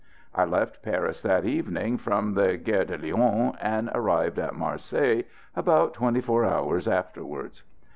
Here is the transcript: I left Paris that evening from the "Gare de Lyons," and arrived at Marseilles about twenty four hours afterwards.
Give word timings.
I 0.33 0.45
left 0.45 0.81
Paris 0.81 1.21
that 1.21 1.45
evening 1.45 1.99
from 1.99 2.33
the 2.33 2.57
"Gare 2.57 2.85
de 2.85 2.97
Lyons," 2.97 3.53
and 3.61 3.91
arrived 3.93 4.39
at 4.39 4.55
Marseilles 4.55 5.25
about 5.55 5.93
twenty 5.93 6.21
four 6.21 6.43
hours 6.43 6.87
afterwards. 6.87 7.61